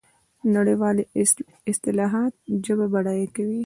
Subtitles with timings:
[0.55, 1.03] نړیوالې
[1.71, 2.33] اصطلاحات
[2.65, 3.59] ژبه بډایه کوي.